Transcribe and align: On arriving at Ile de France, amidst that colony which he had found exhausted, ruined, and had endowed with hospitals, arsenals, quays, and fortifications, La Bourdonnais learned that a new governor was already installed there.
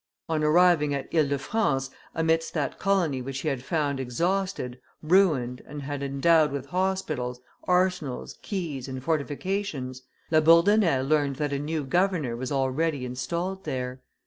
On 0.27 0.43
arriving 0.43 0.95
at 0.95 1.07
Ile 1.13 1.27
de 1.27 1.37
France, 1.37 1.91
amidst 2.15 2.55
that 2.55 2.79
colony 2.79 3.21
which 3.21 3.41
he 3.41 3.49
had 3.49 3.63
found 3.63 3.99
exhausted, 3.99 4.79
ruined, 5.03 5.61
and 5.67 5.83
had 5.83 6.01
endowed 6.01 6.51
with 6.51 6.65
hospitals, 6.65 7.39
arsenals, 7.65 8.35
quays, 8.41 8.87
and 8.87 9.03
fortifications, 9.03 10.01
La 10.31 10.39
Bourdonnais 10.39 11.01
learned 11.03 11.35
that 11.35 11.53
a 11.53 11.59
new 11.59 11.83
governor 11.83 12.35
was 12.35 12.51
already 12.51 13.05
installed 13.05 13.63
there. 13.63 14.01